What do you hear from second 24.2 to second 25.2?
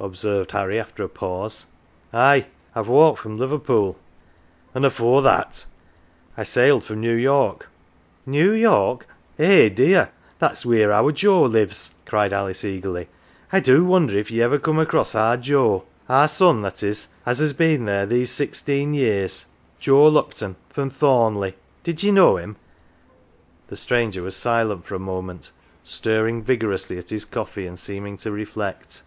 was silent for a